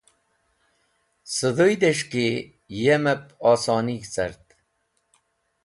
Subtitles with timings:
[1.35, 2.27] Sẽdhũydẽs̃h ki
[2.83, 4.45] yemẽb osonig̃h cart?